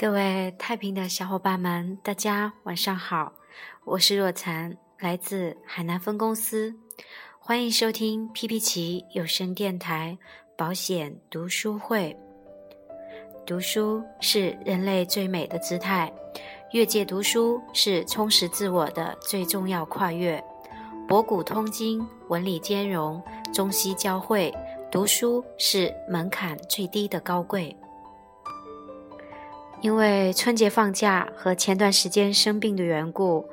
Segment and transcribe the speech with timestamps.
[0.00, 3.34] 各位太平的小伙伴们，大家晚上好，
[3.84, 6.74] 我是若禅，来自海南分公司，
[7.38, 10.16] 欢迎收听 P P 奇有声电台
[10.56, 12.16] 保险读书会。
[13.44, 16.10] 读书是人类最美的姿态，
[16.72, 20.42] 越界读书是充实自我的最重要跨越。
[21.06, 23.22] 博古通今，文理兼容，
[23.52, 24.50] 中西交汇，
[24.90, 27.76] 读书是门槛最低的高贵。
[29.80, 33.48] 因为春节放假和前段时间生病的缘故，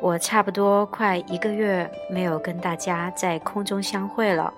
[0.00, 4.52] 我差不多快一个月没有跟大家在空中相会了。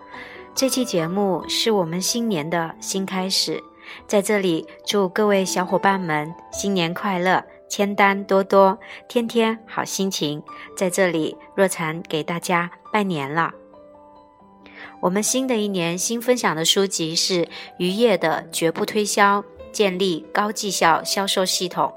[0.54, 3.60] 这期节目是我们新年的新开始，
[4.06, 10.40] 在这里祝各位小伙伴们新年快乐，签单多多，天天好心情。
[10.76, 13.52] 在这里，若禅给大家拜年了。
[15.00, 17.48] 我们新的一年新分享的书籍是
[17.78, 19.42] 渔业的《绝不推销》。
[19.72, 21.92] 建立高绩效销售系统。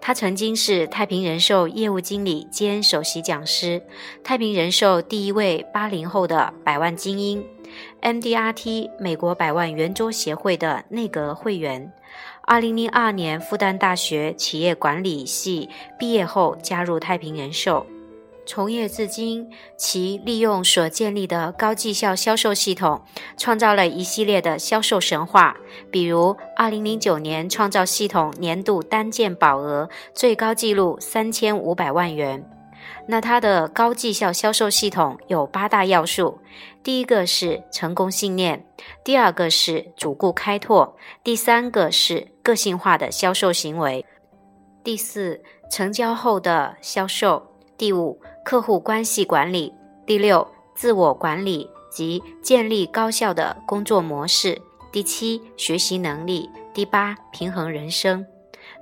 [0.00, 3.82] 他曾经是太平人寿业务经理兼首席讲师，
[4.24, 7.44] 太平人寿第一位八零后的百万精英
[8.02, 11.92] ，MDRT 美国百万圆桌协会的内阁会员。
[12.42, 17.86] 二零零二年复旦大学企业管理系毕业后，加入太平人寿。
[18.46, 23.00] 从业至今，其利用所建立的高绩效销售系统，
[23.36, 25.56] 创造了一系列的销售神话。
[25.90, 32.44] 比如，2009年创造系统年度单件保额最高纪录三千五百万元。
[33.06, 36.38] 那它的高绩效销售系统有八大要素：
[36.82, 38.64] 第一个是成功信念，
[39.04, 44.04] 第二个是主顾开拓，第三个是个性化的销售行为，
[44.82, 47.49] 第四成交后的销售。
[47.80, 49.72] 第五，客户关系管理；
[50.04, 54.60] 第六，自我管理及建立高效的工作模式；
[54.92, 58.26] 第七，学习能力；第八，平衡人生。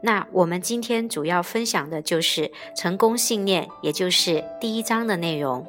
[0.02, 5.64] 那我们今天主要分享的就是成功信念，也就是第一章的内容。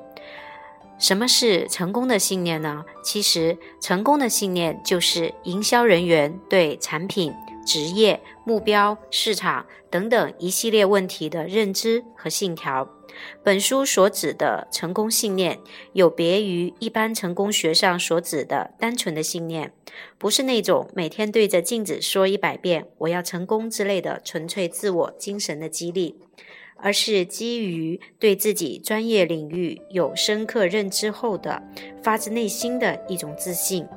[0.98, 2.84] 什么是成功的信念呢？
[3.03, 7.32] 其实，成功的信念就是营销人员对产品、
[7.64, 12.90] 职业、目标、市场等等一系列问题的认知和信条。
[13.44, 15.59] 本书所指的成功信念，
[15.94, 19.74] 有别于一般成功学上所指的单纯的信念，
[20.18, 26.16] 不是那种每天对着镜子说一百遍“我要成功”之类的纯粹自我精神的激励，
[26.75, 31.62] 而是基于对自己专业领域有深刻认知后的
[32.02, 33.88] 发自内心的一种自信。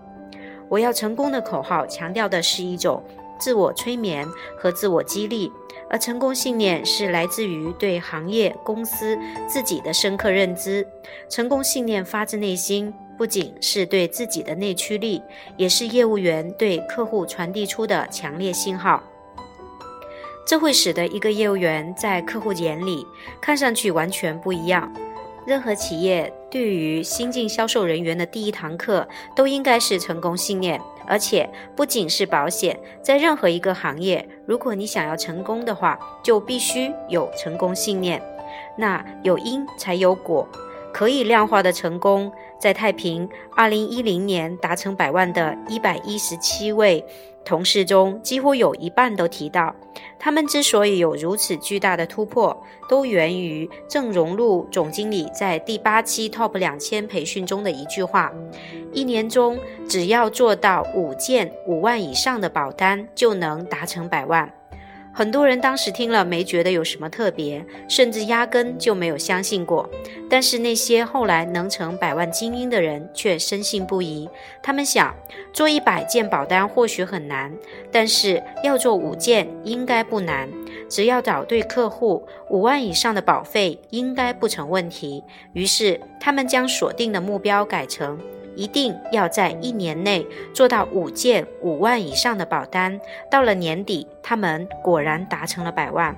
[0.69, 3.05] 我要成功的口号强调的是一种
[3.39, 5.53] 自我催眠和自我激励。
[5.93, 9.17] 而成功信念是来自于对行业、公司
[9.47, 10.85] 自己的深刻认知。
[11.29, 15.23] 成功信念发自内心，不仅是对自己的内驱力，
[15.59, 19.03] 也是业务员对客户传递出的强烈信号。
[20.47, 23.07] 这会使得一个业务员在客户眼里
[23.41, 24.91] 看上去完全不一样。
[25.45, 30.81] 任何企业对于新进销售人员的第一堂课，都应该是成功信念。
[31.07, 38.23] 而且不仅是保险，在任何一个行业，如果你想要成功的话，就必须有成功信念。
[38.77, 40.47] 那有因才有果，
[40.93, 42.31] 可以量化的成功，
[42.61, 47.05] 在太平二零一零年达成百万的一百一十七位。
[47.45, 49.75] 同事中几乎有一半都提到，
[50.17, 58.33] 他们之所以有如此巨大的突破，都源于郑荣禄总经理在第八期 Top 两千培训中的一句话：
[58.93, 59.59] 一年中
[59.89, 64.53] 只要做到五件五万以上的保单，就能达成百万。
[65.15, 69.87] 很多人当时听了没觉得有什么特别，甚至压根就没有相信过。
[70.31, 74.27] 但是那些后来能成百万精英的人却深信不疑。
[74.63, 75.15] 他们想，
[75.53, 77.53] 做一百件保单或许很难，
[77.91, 80.49] 但是要做五件应该不难。
[80.89, 85.23] 只要找对客户，五万以上的保费应该不成问题。
[85.53, 88.19] 于是他们将锁定的目标改成。
[88.57, 93.01] 一定要在一年内做到五件五万以上的保单。
[93.31, 96.17] 到了年底，他们果然达成了百万。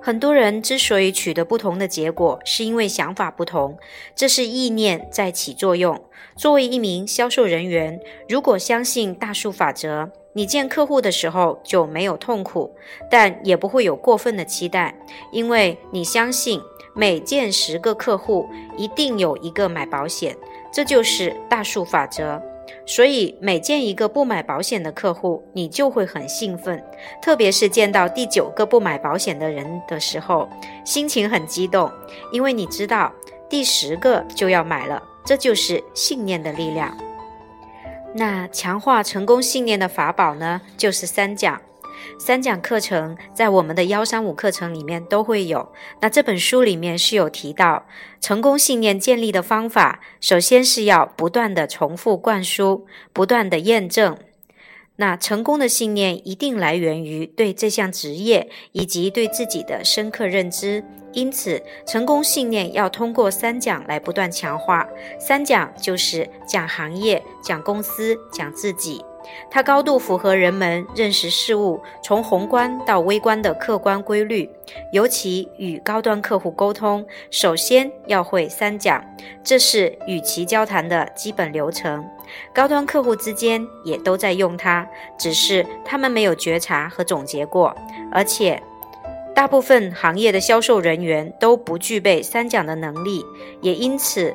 [0.00, 3.76] 很多人之所以取得不同的结果，是因为想法不同，
[4.14, 6.00] 这是意念在起作用。
[6.36, 12.72] 作为一名销售人员，如果相信大数法则，你见客户的时候就没有痛苦，
[13.10, 14.94] 但也不会有过分的期待，
[15.32, 16.60] 因为你相信。
[16.94, 20.36] 每见十个客户，一定有一个买保险，
[20.72, 22.40] 这就是大数法则。
[22.84, 26.82] 所以每见一个不买保险的客户，你就会很兴奋，
[27.22, 30.48] 特别是见到第九个不买保险的人的时候，
[30.84, 31.90] 心情很激动，
[32.30, 33.12] 因为你知道
[33.48, 35.02] 第十个就要买了。
[35.24, 36.96] 这就是信念的力量。
[38.14, 41.60] 那强化成功信念的法宝呢，就是三讲。
[42.18, 45.72] 三讲课程在我们的幺三五课程里面都会有。
[46.00, 47.86] 那这本书里面是有提到
[48.20, 54.16] 成功信念建立的方法，首先是要不断的重复灌输，不断的验证。
[54.96, 60.84] 那成功的信念一定来源于对这项职业以及对自己的深刻认知。
[61.12, 64.86] 因此，成功信念要通过三讲来不断强化。
[65.18, 69.02] 三讲就是讲行业、讲公司、讲自己。
[69.50, 74.50] 它高度符合人们认识事物从宏观到微观的客观规律。
[74.92, 79.04] 尤其与高端客户沟通，首先要会三讲，
[79.42, 82.04] 这是与其交谈的基本流程。
[82.54, 84.86] 高端客户之间也都在用它，
[85.18, 87.74] 只是他们没有觉察和总结过，
[88.12, 88.62] 而且。
[89.34, 93.24] 大部分行业的销售人员都不具备三讲的能力，
[93.62, 94.34] 也因此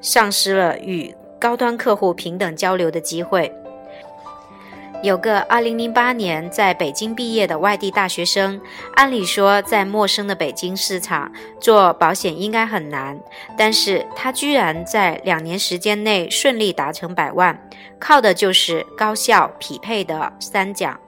[0.00, 3.52] 丧失了与高端客户平等交流的机会。
[5.02, 8.60] 有个2008年在北京毕业的外地大学生，
[8.94, 13.18] 按理说在陌生的北京市场做保险应该很难，
[13.56, 17.58] 但是他居然在两年时间内顺利达成百万，
[17.98, 21.00] 靠的就是高效匹配的三讲。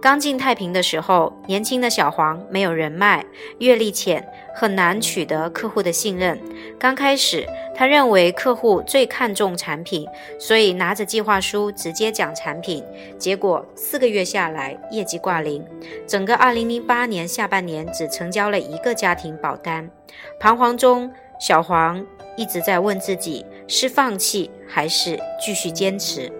[0.00, 3.24] 刚进太平的时候，年轻的小黄没有人脉，
[3.58, 4.24] 阅历浅，
[4.54, 6.40] 很难取得客户的信任。
[6.78, 7.44] 刚开始，
[7.74, 10.06] 他认为客户最看重产品，
[10.38, 12.84] 所以拿着计划书直接讲产品。
[13.18, 15.64] 结果四个月下来，业绩挂零，
[16.06, 19.90] 整个2008年下半年只成交了一个家庭保单。
[20.38, 21.10] 彷徨中，
[21.40, 22.04] 小黄
[22.36, 26.30] 一直在问自己：是放弃还是继续坚持？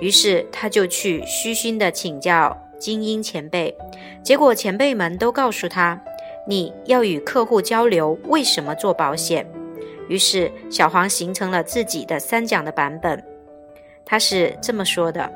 [0.00, 2.56] 于是他就去虚心的请教。
[2.78, 3.74] 精英前辈，
[4.22, 5.98] 结果前辈们都告诉他
[6.46, 9.46] ：“你要与客户交流，为什么做保险？”
[10.08, 13.22] 于是小黄形成了自己的三讲的版本。
[14.04, 15.30] 他是这么说的：“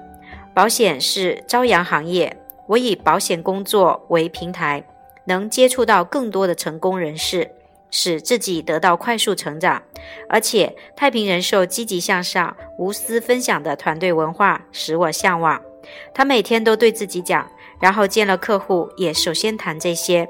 [0.54, 2.36] 保险是朝阳行业，
[2.66, 4.84] 我以保险工作为平台，
[5.24, 7.50] 能接触到更多的成功人士，
[7.90, 9.82] 使自己得到快速成长。
[10.28, 15.60] 而且太平人寿积极向上、无私分享的团队文化使我向往。”
[16.14, 17.50] 他每天都对自己讲，
[17.80, 20.28] 然后见了客户也首先谈这些，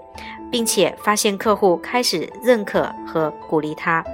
[0.50, 4.04] 并且发现客户开始认可和鼓励他。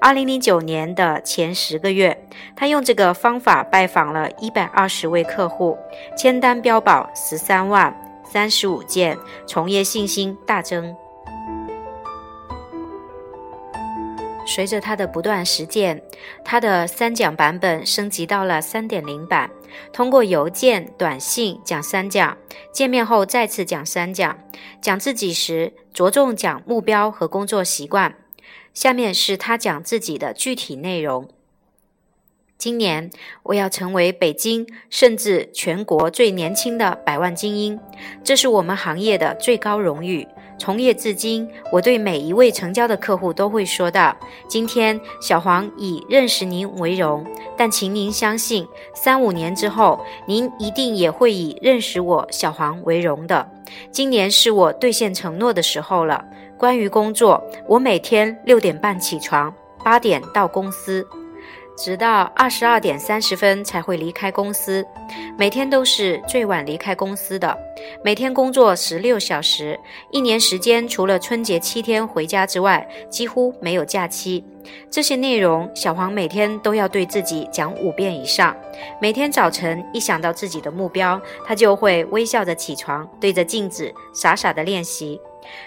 [0.00, 5.76] 二零零九年的前十个月，他用这个方法拜访了一百二十位客户，
[6.16, 7.94] 签单标保十三万
[8.24, 9.16] 三十五件，
[9.46, 10.94] 从业信心大增。
[14.44, 16.02] 随着他的不断实践，
[16.44, 19.48] 他的三讲版本升级到了三点零版。
[19.92, 22.36] 通过邮件、短信讲三讲，
[22.72, 24.38] 见面后再次讲三讲。
[24.80, 28.16] 讲自己时，着重讲目标和工作习惯。
[28.74, 31.28] 下面是他讲自己的具体内容：
[32.56, 33.10] 今年
[33.44, 37.78] 我要成为北京甚至全国最年轻的百万精英，
[38.24, 40.26] 这是我们行业的最高荣誉。
[40.58, 44.16] 从业至今，我对每一位成交的客户都会说道
[44.46, 47.26] ：“今天小黄以认识您为荣，
[47.56, 53.48] 但请您相信，三五年之后，您一定也会以认识我小黄为荣的。
[53.90, 56.24] 今年是我兑现承诺的时候了。
[56.56, 59.52] 关于工作，我每天六点半起床，
[59.82, 61.04] 八点到公司。”
[61.76, 64.84] 直到二十二点三十分才会离开公司，
[65.36, 67.56] 每天都是最晚离开公司的。
[68.04, 69.78] 每天工作十六小时，
[70.10, 74.44] 一年时间除了春节七天回家之外，几乎没有假期。
[74.90, 78.56] 这些内容，小黄每天都要对自己讲五遍以上。
[79.00, 85.20] 每天早晨一想到自己的目标，他就会微笑着起床，对着镜子傻傻的练习。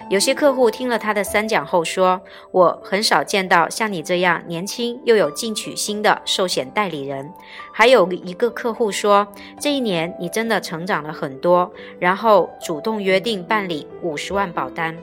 [0.10, 7.32] 有些客户听了他的三讲后说：“我很少见到像你这样年轻又有进取心的寿险代理人。”
[7.74, 9.28] 还有一个客户说
[9.60, 14.96] ：“这一年你真的成长了很多。”然后主动约定办理五十万保单。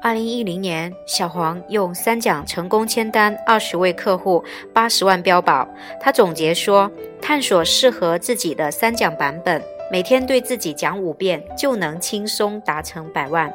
[0.00, 5.68] 二零一零年，小黄用三讲成功签单二十位客户八十万标保。
[6.00, 13.50] 他总结说：“探索适合自己的三讲版本。”每天对自己讲五遍，就能轻松达成百万。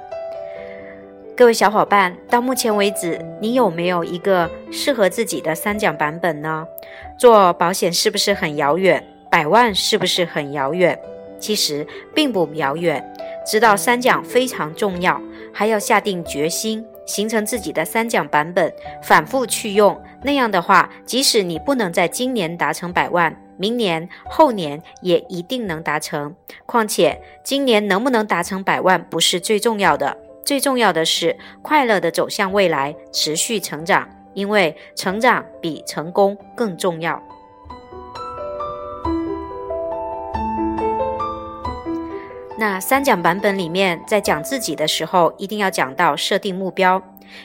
[1.37, 6.65] 各位小伙伴，到目前为止，你有没有一个适合自己的三讲版本呢？
[7.19, 9.03] 做保险是不是很遥远？
[9.29, 10.99] 百万是不是很遥远？
[11.39, 11.85] 其实
[12.15, 13.03] 并不遥远。
[13.45, 15.21] 知道三讲非常重要，
[15.53, 18.73] 还要下定决心，形成自己的三讲版本，
[19.03, 20.01] 反复去用。
[20.23, 26.35] 那样的话，即使你不能在今年达成百万，明年、后年也一定能达成。
[26.65, 34.09] 况且，今年能不能达成百万不是最重要的，最重要的是快乐的走向未来，持续成长。
[34.33, 37.21] 因为成长比成功更重要。
[42.57, 46.99] 那三讲版本里面，在讲自己的时候，一定要讲到设定目标，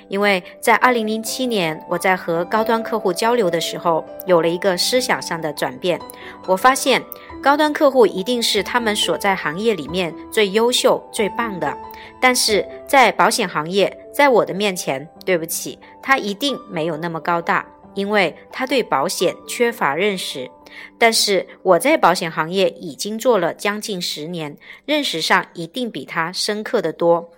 [0.09, 6.01] 因为在二零零七年，我在和高端客户交流的时候，有了一个思想上的转变。
[6.47, 7.03] 我发现，
[7.43, 11.77] 高端客户一定是他们所在行业里面最优秀、最棒的，
[12.21, 17.65] 但是在保险行业，在我的面前，对不起，他一定没有那么高大，
[17.95, 20.51] 因为他对保险缺乏认识。
[20.99, 27.31] 但是我在保险行业已经做了将近十年，认识上一定比他深刻的多。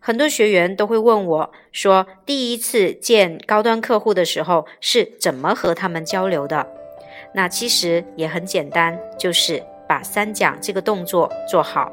[0.00, 6.66] 很多学员都会问我说，第一次见高端客户的时候是怎么和他们交流的？
[7.34, 11.92] 那其实也很简单，就是把三讲这个动作做好。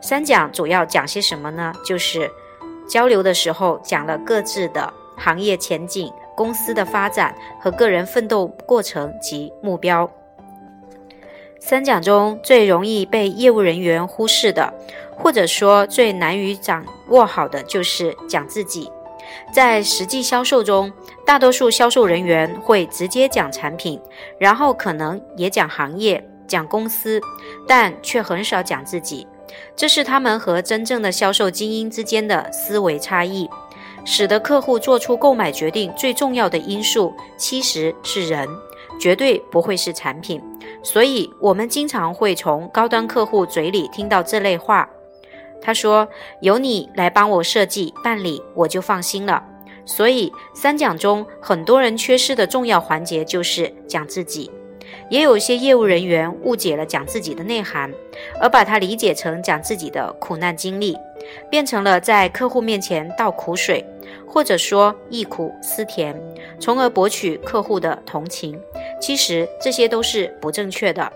[0.00, 1.72] 三讲主要讲些什么呢？
[1.84, 2.30] 就是
[2.88, 10.10] 交流的时候讲了各自的行业前景、公司的发展和个人奋斗过程及目标。
[11.60, 14.74] 三讲中最容易被业务人员忽视的，
[15.22, 18.90] 或者说最难于掌握好的，就是讲自己。
[19.52, 20.92] 在实际销售中，
[21.24, 24.00] 大多数销售人员会直接讲产品，
[24.36, 27.20] 然后可能也讲行业、讲公司，
[27.68, 29.26] 但却很少讲自己。
[29.76, 33.48] 这是他们和真正的销售精英之间的思维差异，
[34.04, 38.48] 使得客户做出购买决定最重要的因素其实是人，
[38.98, 40.42] 绝对不会是产品。
[40.82, 44.88] 所以，我们经常会从高端客户嘴里听到这类话。
[45.62, 46.08] 他说
[46.42, 49.42] ：“由你来帮我设计办理，我就放心了。”
[49.86, 54.50] 所以，三讲中很多人缺失的重要环节就是讲自己。
[55.08, 57.92] 也有一些业务人员误解了讲自己的内涵，
[58.40, 60.96] 而把它理解成讲自己的苦难经历，
[61.50, 63.84] 变成了在客户面前倒苦水，
[64.26, 66.18] 或者说忆苦思甜，
[66.58, 68.58] 从而博取客户的同情。
[69.00, 71.12] 其实这些都是不正确的。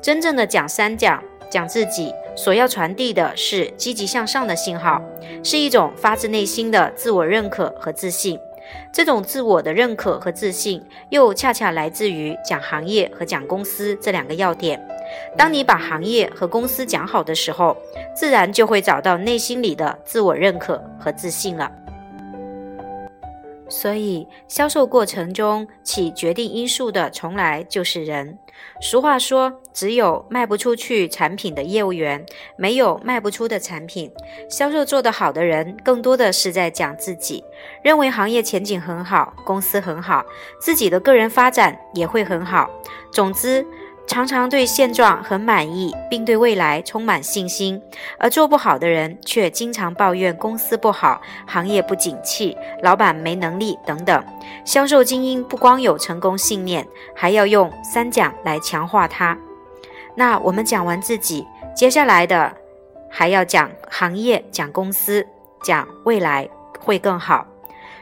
[0.00, 5.02] 真正的讲三讲，讲自己所要传递的是积极向上的信号，
[5.42, 8.38] 是一种发自内心的自我认可和自信。
[8.92, 14.80] 这种自我的认可和自信，又恰恰来自于讲行业和讲公司这两个要点。
[15.36, 17.76] 当你把行业和公司讲好的时候，
[18.12, 21.70] 自然就会找到内心里的自我认可和自信了。
[23.68, 28.38] 所以，销售过程中起决定因素的，从来就是人。
[28.80, 32.24] 俗话说，只有卖不出去产品的业务员，
[32.56, 34.10] 没有卖不出的产品。
[34.48, 37.44] 销售做得好的人，更多的是在讲自己，
[37.82, 40.24] 认为行业前景很好，公司很好，
[40.60, 42.70] 自己的个人发展也会很好。
[43.12, 43.66] 总之。
[44.06, 47.80] 常常对现状很满意，并对未来充满信心，
[48.18, 54.24] 而做不好的人却经常抱怨公司不好、行业不景气、老板没能力等等。
[54.64, 59.36] 销售精英不光有成功信念，还要用三讲来强化它。
[60.14, 62.50] 那我们讲完自己，接下来的
[63.10, 65.26] 还要讲行业、讲公司、
[65.62, 66.48] 讲未来
[66.80, 67.46] 会更好。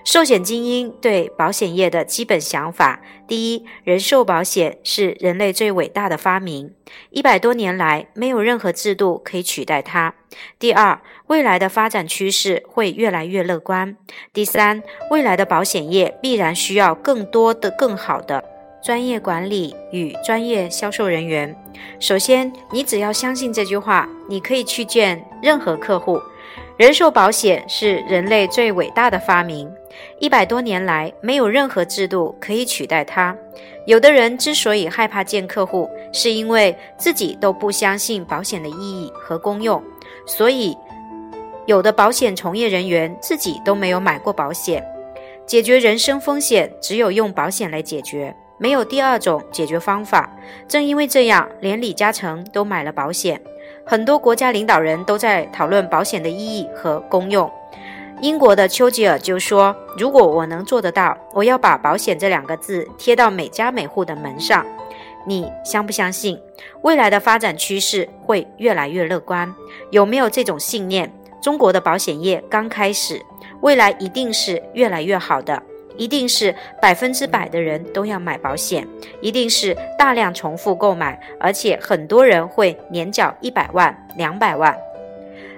[0.04, 6.74] 寿险精英对保险业的基本想法：第一，人寿保险是人类最伟大的发明，
[7.08, 10.12] 一百多年来没有任何制度可以取代它；
[10.58, 13.96] 第二，未来的发展趋势会越来越乐观；
[14.34, 18.44] 第三，未来的保险业必然需要更多的、更好的
[18.84, 21.56] 专业管理与专业销售人员。
[21.98, 26.20] 首先，你只要相信这句话，你可以去见任何客户。
[26.76, 29.72] 人寿保险是人类最伟大的发明，
[30.18, 33.36] 一百多年来没有任何制度可以取代它。
[33.86, 39.80] 有的人之所以害怕见客户，是因为自己都不相信保险的意义和功用。
[40.26, 40.76] 所以，
[41.66, 44.84] 有的保险从业人员自己都没有买过保险。
[45.46, 50.34] 解决人生风险，只有用保险来解决，没有第二种解决方法。
[50.66, 53.40] 正因为这样，连李嘉诚都买了保险。
[53.86, 57.50] 很多国家领导人都在讨论保险的意义和功用。
[58.20, 64.64] 英国的丘吉尔就说：“如果我能做得到，我要把保险这两个字贴到每家每户的门上。”
[65.26, 66.38] 你相不相信
[66.82, 69.52] 未来的发展趋势会越来越乐观？
[69.90, 71.10] 有没有这种信念？
[71.42, 73.20] 中国的保险业刚开始，
[73.60, 75.62] 未来一定是越来越好的。
[75.96, 78.86] 一定是百分之百的人都要买保险，
[79.20, 84.76] 一定是大量重复购买，而且很多人会年缴一百万、两百万。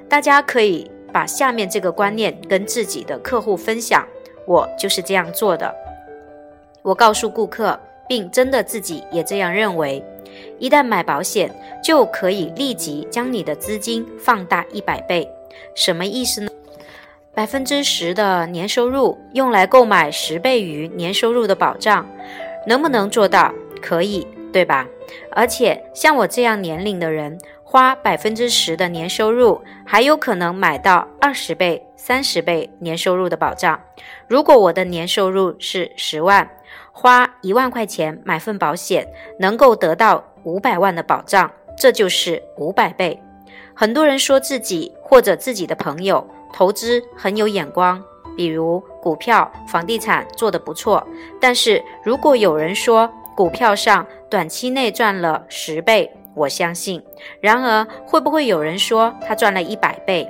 [0.08, 4.06] 大家可以把下面这个观念跟自己的客户分享，
[4.46, 5.74] 我就是这样做的。
[6.82, 7.78] 我告诉顾客，
[8.08, 10.04] 并真的自己也这样认为：
[10.58, 11.50] 一旦买保险，
[11.82, 15.28] 就可以立即将你的资金放大一百倍。
[15.74, 16.48] 什么意思呢？
[17.36, 22.06] 百分之十的年收入用来购买十倍于年收入的保障，
[22.66, 23.52] 能不能做到？
[23.82, 24.86] 可以，对吧？
[25.32, 27.94] 而且像我这样年龄的人，花。
[27.96, 33.78] 百分之十的年收入，还有可能买到二十倍、三十倍年收入的保障。
[34.26, 36.48] 如果我的年收入是十万，
[36.90, 39.06] 花一万块钱买份保险，
[39.38, 43.22] 能够得到五百万的保障，这就是五百倍。
[43.74, 46.26] 很多人说自己或者自己的朋友
[46.56, 48.02] 投资很有眼光，
[48.34, 51.06] 比如股票、房地产做得不错。
[51.38, 57.02] 但是如果有人说股票上短期内赚了十倍，我相信。
[57.42, 60.26] 然而会不会有人说他赚了一百倍？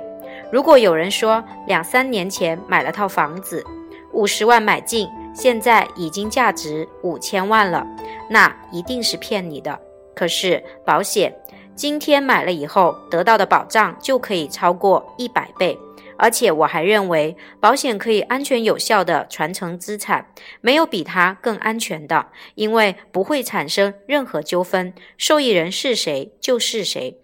[0.51, 3.65] 如果有人说两三年前买了套房子，
[4.11, 7.87] 五十万买进，现在已经价值五千万了，
[8.29, 9.79] 那一定是骗你的。
[10.13, 11.33] 可是保险。
[11.73, 15.77] 今天买了以后得到的保障就可以超过一百倍，
[16.17, 20.27] 而且我还认为保险可以安全有效的传承资产，
[20.61, 27.17] 没有比它更安全的，因为不会产生任何纠纷，受益人是谁就是谁。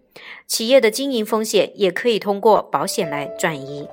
[0.47, 3.88] 企业的经营风险也可以通过保险来转移。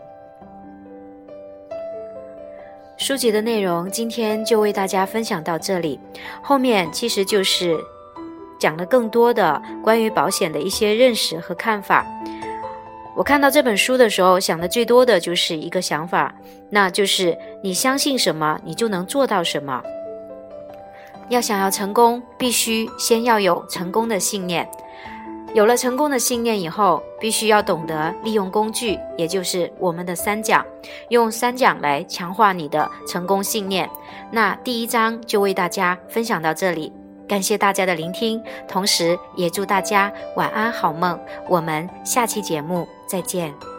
[2.99, 5.99] 书籍的内容今天就为大家分享到这里，
[6.43, 7.79] 后面其实就是。
[8.61, 12.05] 讲了更多的关于保险的一些认识和看法。
[13.21, 16.35] 我看到这本书的时候，想的最多的就是一个想法，
[16.71, 19.83] 那就是你相信什么，你就能做到什么。
[21.29, 24.67] 要想要成功，必须先要有成功的信念。
[25.53, 30.65] 有了成功的信念以后，必须要懂得利用工具，也就是我们的三讲，
[31.11, 33.87] 用三讲来强化你的成功信念。
[34.31, 36.91] 那第一章就为大家分享到这里。
[37.31, 41.17] 感谢大家的聆听，同时也祝大家晚安好梦。
[41.49, 43.70] 我们下期节目再见。